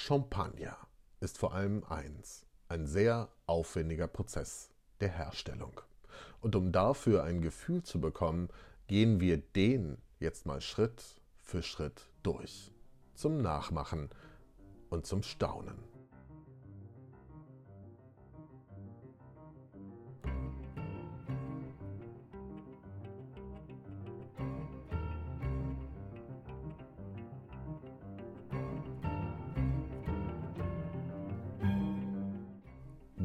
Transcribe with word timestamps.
Champagner 0.00 0.76
ist 1.20 1.36
vor 1.36 1.52
allem 1.52 1.84
eins, 1.84 2.46
ein 2.68 2.86
sehr 2.86 3.28
aufwendiger 3.46 4.08
Prozess 4.08 4.70
der 5.00 5.10
Herstellung. 5.10 5.78
Und 6.40 6.56
um 6.56 6.72
dafür 6.72 7.22
ein 7.22 7.42
Gefühl 7.42 7.82
zu 7.82 8.00
bekommen, 8.00 8.48
gehen 8.86 9.20
wir 9.20 9.36
den 9.36 9.98
jetzt 10.18 10.46
mal 10.46 10.62
Schritt 10.62 11.20
für 11.36 11.62
Schritt 11.62 12.08
durch. 12.22 12.72
Zum 13.14 13.42
Nachmachen 13.42 14.08
und 14.88 15.06
zum 15.06 15.22
Staunen. 15.22 15.89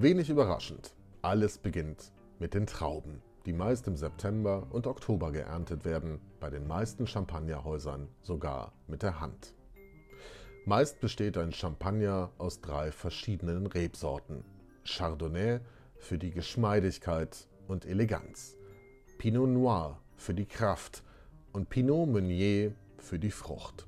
Wenig 0.05 0.29
überraschend, 0.29 0.93
alles 1.23 1.57
beginnt 1.57 2.11
mit 2.37 2.53
den 2.53 2.67
Trauben, 2.67 3.23
die 3.47 3.53
meist 3.53 3.87
im 3.87 3.97
September 3.97 4.67
und 4.69 4.85
Oktober 4.85 5.31
geerntet 5.31 5.83
werden, 5.83 6.19
bei 6.39 6.51
den 6.51 6.67
meisten 6.67 7.07
Champagnerhäusern 7.07 8.07
sogar 8.21 8.71
mit 8.85 9.01
der 9.01 9.19
Hand. 9.19 9.55
Meist 10.67 10.99
besteht 10.99 11.39
ein 11.39 11.51
Champagner 11.51 12.29
aus 12.37 12.61
drei 12.61 12.91
verschiedenen 12.91 13.65
Rebsorten. 13.65 14.45
Chardonnay 14.83 15.61
für 15.97 16.19
die 16.19 16.29
Geschmeidigkeit 16.29 17.47
und 17.67 17.83
Eleganz, 17.87 18.57
Pinot 19.17 19.49
Noir 19.49 19.99
für 20.17 20.35
die 20.35 20.45
Kraft 20.45 21.01
und 21.51 21.69
Pinot 21.69 22.09
Meunier 22.09 22.75
für 22.99 23.17
die 23.17 23.31
Frucht. 23.31 23.87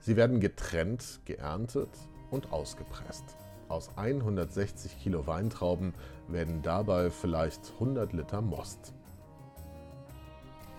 Sie 0.00 0.16
werden 0.16 0.38
getrennt 0.38 1.22
geerntet 1.24 1.88
und 2.30 2.52
ausgepresst. 2.52 3.45
Aus 3.68 3.90
160 3.96 5.00
Kilo 5.02 5.26
Weintrauben 5.26 5.92
werden 6.28 6.62
dabei 6.62 7.10
vielleicht 7.10 7.72
100 7.74 8.12
Liter 8.12 8.40
Most. 8.40 8.94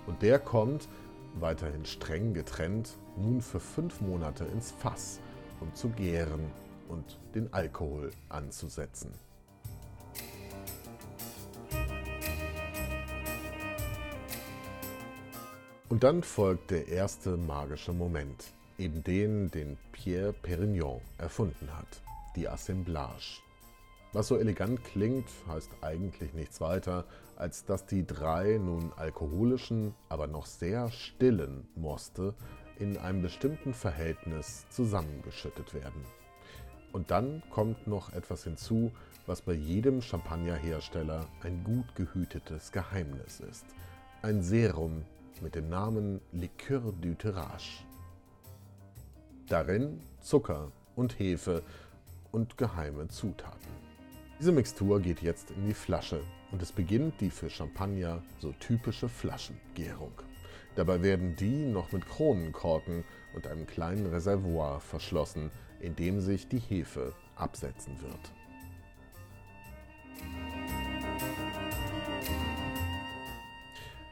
Und 0.06 0.22
der 0.22 0.40
kommt, 0.40 0.88
weiterhin 1.36 1.86
streng 1.86 2.34
getrennt, 2.34 2.98
nun 3.18 3.42
für 3.42 3.60
fünf 3.60 4.00
Monate 4.00 4.46
ins 4.46 4.72
Fass, 4.72 5.20
um 5.60 5.74
zu 5.74 5.90
gären 5.90 6.50
und 6.88 7.20
den 7.36 7.54
Alkohol 7.54 8.12
anzusetzen. 8.30 9.12
Und 15.90 16.04
dann 16.04 16.24
folgt 16.24 16.72
der 16.72 16.88
erste 16.88 17.36
magische 17.36 17.92
Moment, 17.92 18.46
eben 18.78 19.04
den, 19.04 19.52
den 19.52 19.78
Pierre 19.92 20.32
Perignon 20.32 21.02
erfunden 21.18 21.70
hat 21.78 22.02
die 22.38 22.48
Assemblage. 22.48 23.42
Was 24.14 24.30
so 24.30 24.38
elegant 24.38 24.84
klingt, 24.86 25.28
heißt 25.48 25.72
eigentlich 25.82 26.34
nichts 26.34 26.62
weiter, 26.62 27.04
als 27.36 27.66
dass 27.66 27.86
die 27.86 28.06
drei 28.06 28.58
nun 28.58 28.94
alkoholischen, 28.96 29.94
aber 30.08 30.28
noch 30.28 30.46
sehr 30.46 30.90
stillen 30.92 31.68
Moste 31.76 32.34
in 32.80 32.98
einem 32.98 33.22
bestimmten 33.22 33.74
Verhältnis 33.74 34.66
zusammengeschüttet 34.70 35.74
werden. 35.74 36.06
Und 36.94 37.12
dann 37.12 37.44
kommt 37.50 37.86
noch 37.86 38.14
etwas 38.14 38.44
hinzu, 38.44 38.92
was 39.26 39.42
bei 39.42 39.54
jedem 39.54 40.02
Champagnerhersteller 40.02 41.28
ein 41.44 41.64
gut 41.64 41.96
gehütetes 41.96 42.72
Geheimnis 42.72 43.42
ist. 43.42 43.66
Ein 44.22 44.42
Serum 44.42 45.04
mit 45.42 45.56
dem 45.56 45.70
Namen 45.70 46.22
Liqueur 46.32 46.94
du 47.02 47.14
Tirage. 47.14 47.84
Darin 49.48 50.00
Zucker 50.22 50.72
und 50.96 51.20
Hefe 51.20 51.62
und 52.32 52.58
geheime 52.58 53.08
Zutaten. 53.08 53.72
Diese 54.40 54.52
Mixtur 54.52 55.00
geht 55.00 55.22
jetzt 55.22 55.52
in 55.52 55.66
die 55.66 55.74
Flasche 55.74 56.22
und 56.52 56.62
es 56.62 56.72
beginnt 56.72 57.20
die 57.22 57.32
für 57.32 57.50
Champagner 57.50 58.22
so 58.40 58.52
typische 58.60 59.10
Flaschengärung. 59.10 60.14
Dabei 60.76 61.02
werden 61.02 61.36
die 61.36 61.66
noch 61.66 61.92
mit 61.92 62.08
Kronenkorken 62.08 63.04
und 63.34 63.48
einem 63.48 63.66
kleinen 63.66 64.06
Reservoir 64.06 64.80
verschlossen, 64.80 65.50
in 65.80 65.96
dem 65.96 66.22
sich 66.22 66.48
die 66.48 66.60
Hefe 66.60 67.14
absetzen 67.36 68.00
wird. 68.02 68.32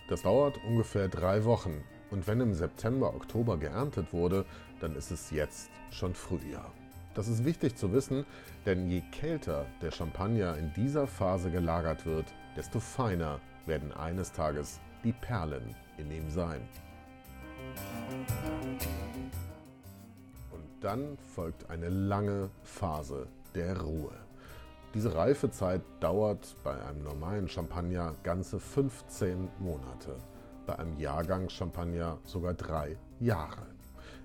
Das 0.07 0.21
dauert 0.23 0.59
ungefähr 0.63 1.07
drei 1.07 1.45
Wochen 1.45 1.83
und 2.11 2.27
wenn 2.27 2.41
im 2.41 2.53
September, 2.53 3.13
Oktober 3.13 3.57
geerntet 3.57 4.13
wurde, 4.13 4.45
dann 4.79 4.95
ist 4.95 5.11
es 5.11 5.31
jetzt 5.31 5.69
schon 5.91 6.13
Frühjahr. 6.13 6.71
Das 7.15 7.29
ist 7.29 7.45
wichtig 7.45 7.77
zu 7.77 7.93
wissen, 7.93 8.25
denn 8.65 8.89
je 8.89 9.01
kälter 9.11 9.65
der 9.81 9.91
Champagner 9.91 10.57
in 10.57 10.73
dieser 10.73 11.07
Phase 11.07 11.49
gelagert 11.49 12.05
wird, 12.05 12.25
desto 12.57 12.81
feiner 12.81 13.39
werden 13.65 13.93
eines 13.93 14.33
Tages 14.33 14.81
die 15.05 15.13
Perlen 15.13 15.73
in 15.97 16.11
ihm 16.11 16.29
sein. 16.29 16.61
Und 20.51 20.67
dann 20.81 21.17
folgt 21.33 21.69
eine 21.69 21.87
lange 21.87 22.49
Phase 22.63 23.27
der 23.55 23.79
Ruhe. 23.79 24.11
Diese 24.93 25.15
Reifezeit 25.15 25.81
dauert 26.01 26.53
bei 26.65 26.73
einem 26.85 27.03
normalen 27.03 27.47
Champagner 27.47 28.13
ganze 28.23 28.59
15 28.59 29.47
Monate, 29.59 30.17
bei 30.65 30.77
einem 30.77 30.97
Jahrgang 30.99 31.47
Champagner 31.47 32.17
sogar 32.25 32.53
drei 32.53 32.97
Jahre. 33.21 33.67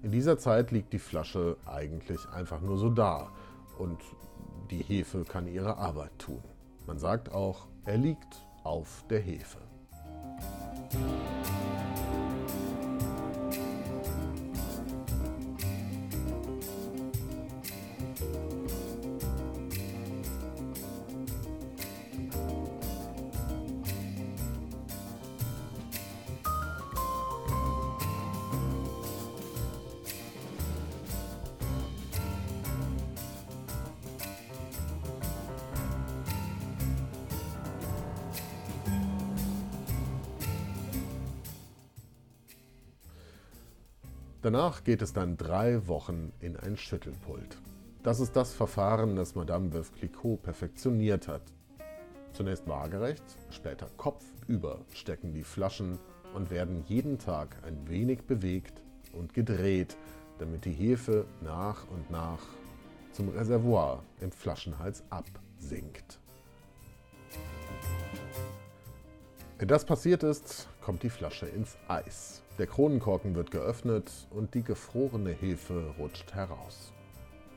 In 0.02 0.12
dieser 0.12 0.38
Zeit 0.38 0.70
liegt 0.70 0.94
die 0.94 0.98
Flasche 0.98 1.58
eigentlich 1.66 2.26
einfach 2.30 2.62
nur 2.62 2.78
so 2.78 2.88
da 2.88 3.30
und 3.78 4.00
die 4.70 4.82
Hefe 4.82 5.24
kann 5.24 5.46
ihre 5.46 5.76
Arbeit 5.76 6.18
tun. 6.18 6.42
Man 6.86 6.98
sagt 6.98 7.32
auch, 7.32 7.66
er 7.84 7.98
liegt 7.98 8.46
auf 8.64 9.04
der 9.10 9.20
Hefe. 9.20 9.58
Danach 44.42 44.84
geht 44.84 45.02
es 45.02 45.12
dann 45.12 45.36
drei 45.36 45.86
Wochen 45.86 46.32
in 46.40 46.56
ein 46.56 46.78
Schüttelpult. 46.78 47.58
Das 48.02 48.20
ist 48.20 48.34
das 48.36 48.54
Verfahren, 48.54 49.14
das 49.14 49.34
Madame 49.34 49.70
Veuve 49.70 49.92
Clicquot 49.98 50.42
perfektioniert 50.42 51.28
hat. 51.28 51.42
Zunächst 52.32 52.66
waagerecht, 52.66 53.22
später 53.50 53.88
kopfüber 53.98 54.78
stecken 54.94 55.34
die 55.34 55.42
Flaschen 55.42 55.98
und 56.34 56.50
werden 56.50 56.82
jeden 56.86 57.18
Tag 57.18 57.54
ein 57.66 57.86
wenig 57.86 58.22
bewegt 58.22 58.80
und 59.12 59.34
gedreht, 59.34 59.98
damit 60.38 60.64
die 60.64 60.72
Hefe 60.72 61.26
nach 61.42 61.86
und 61.90 62.10
nach 62.10 62.40
zum 63.12 63.28
Reservoir 63.28 64.02
im 64.22 64.32
Flaschenhals 64.32 65.02
absinkt. 65.10 66.18
Das 69.58 69.84
passiert 69.84 70.22
ist, 70.22 70.66
kommt 70.90 71.04
die 71.04 71.08
Flasche 71.10 71.46
ins 71.46 71.78
Eis. 71.86 72.42
Der 72.58 72.66
Kronenkorken 72.66 73.36
wird 73.36 73.52
geöffnet 73.52 74.10
und 74.30 74.54
die 74.54 74.64
gefrorene 74.64 75.30
Hefe 75.30 75.94
rutscht 76.00 76.34
heraus. 76.34 76.92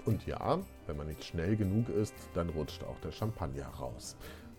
Und 0.05 0.27
ja, 0.27 0.59
wenn 0.85 0.97
man 0.97 1.07
nicht 1.07 1.23
schnell 1.23 1.55
genug 1.55 1.89
ist, 1.89 2.13
dann 2.35 2.49
rutscht 2.49 2.83
auch 2.83 2.99
der 2.99 3.11
Champagner 3.11 3.65
raus. 3.69 4.17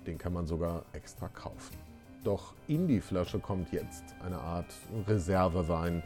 Den 0.08 0.18
kann 0.18 0.32
man 0.32 0.48
sogar 0.48 0.82
extra 0.92 1.28
kaufen. 1.28 1.76
Doch 2.24 2.54
in 2.66 2.88
die 2.88 3.00
Flasche 3.00 3.38
kommt 3.38 3.70
jetzt 3.70 4.02
eine 4.24 4.40
Art 4.40 4.74
Reservewein, 5.06 6.02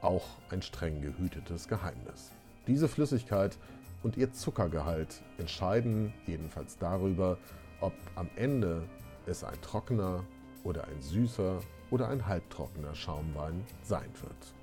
auch 0.00 0.24
ein 0.48 0.62
streng 0.62 1.02
gehütetes 1.02 1.68
Geheimnis. 1.68 2.30
Diese 2.66 2.88
Flüssigkeit 2.88 3.58
und 4.02 4.16
ihr 4.16 4.32
Zuckergehalt 4.32 5.20
entscheiden 5.36 6.14
jedenfalls 6.26 6.78
darüber, 6.78 7.36
ob 7.82 7.92
am 8.14 8.30
Ende 8.34 8.84
es 9.26 9.44
ein 9.44 9.60
trockener 9.60 10.24
oder 10.64 10.84
ein 10.84 11.00
süßer 11.00 11.60
oder 11.90 12.08
ein 12.08 12.26
halbtrockener 12.26 12.94
Schaumwein 12.94 13.64
sein 13.82 14.10
wird. 14.22 14.54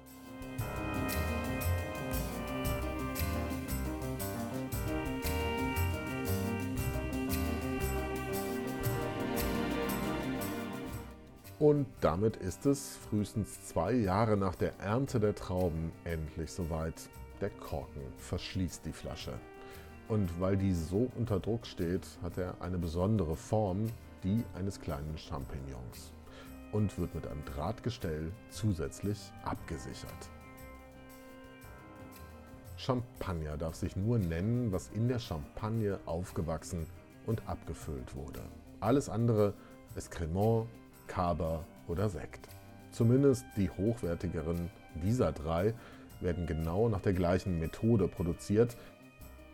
Und 11.58 11.88
damit 12.02 12.36
ist 12.36 12.66
es 12.66 12.98
frühestens 13.10 13.66
zwei 13.66 13.94
Jahre 13.94 14.36
nach 14.36 14.56
der 14.56 14.78
Ernte 14.80 15.20
der 15.20 15.34
Trauben 15.36 15.92
endlich 16.04 16.52
soweit. 16.52 17.10
Der 17.42 17.50
Korken 17.50 18.02
verschließt 18.18 18.86
die 18.86 18.92
Flasche. 18.92 19.34
Und 20.08 20.40
weil 20.40 20.58
die 20.58 20.74
so 20.74 21.10
unter 21.18 21.40
Druck 21.40 21.66
steht, 21.66 22.06
hat 22.22 22.38
er 22.38 22.56
eine 22.60 22.78
besondere 22.78 23.36
Form, 23.36 23.88
die 24.26 24.44
eines 24.56 24.82
kleinen 24.82 25.18
Champignons 25.18 26.12
und 26.72 26.98
wird 27.00 27.16
mit 27.16 27.26
einem 27.28 27.46
Drahtgestell 27.46 28.32
zusätzlich 28.50 29.32
abgesichert. 29.46 30.30
Champagner 32.76 33.56
darf 33.56 33.76
sich 33.76 33.96
nur 33.96 34.20
nennen, 34.20 34.72
was 34.72 34.90
in 34.90 35.08
der 35.08 35.20
Champagne 35.20 36.00
aufgewachsen 36.06 36.86
und 37.26 37.48
abgefüllt 37.48 38.16
wurde. 38.16 38.42
Alles 38.82 39.08
andere 39.08 39.54
ist 39.96 40.12
Cremant, 40.12 40.68
Cava 41.08 41.64
oder 41.88 42.10
Sekt. 42.10 42.50
Zumindest 42.92 43.46
die 43.56 43.70
hochwertigeren 43.70 44.70
dieser 45.02 45.32
drei 45.32 45.74
werden 46.20 46.48
genau 46.48 46.90
nach 46.90 47.02
der 47.02 47.14
gleichen 47.14 47.60
Methode 47.60 48.08
produziert. 48.08 48.76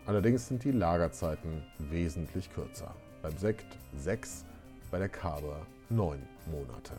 Allerdings 0.05 0.47
sind 0.47 0.63
die 0.63 0.71
Lagerzeiten 0.71 1.63
wesentlich 1.77 2.51
kürzer. 2.51 2.95
Beim 3.21 3.37
Sekt 3.37 3.77
sechs, 3.95 4.45
bei 4.91 4.99
der 4.99 5.09
Cava 5.09 5.65
neun 5.89 6.21
Monate. 6.45 6.93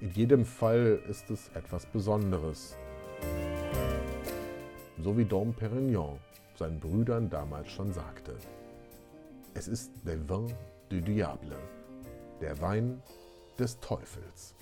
In 0.00 0.10
jedem 0.10 0.44
Fall 0.44 1.00
ist 1.08 1.30
es 1.30 1.48
etwas 1.54 1.86
Besonderes. 1.86 2.76
So 5.02 5.16
wie 5.16 5.24
Dom 5.24 5.54
Perignon 5.54 6.18
seinen 6.56 6.80
Brüdern 6.80 7.30
damals 7.30 7.70
schon 7.70 7.92
sagte. 7.92 8.36
Es 9.54 9.68
ist 9.68 9.92
der 10.04 10.28
Vin 10.28 10.52
du 10.88 11.00
Diable, 11.00 11.56
der 12.40 12.60
Wein 12.60 13.00
des 13.58 13.78
Teufels. 13.80 14.54